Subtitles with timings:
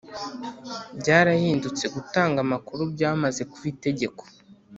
[0.99, 4.21] byarahindutse gutanga amakuru byamaze kuba itegeko.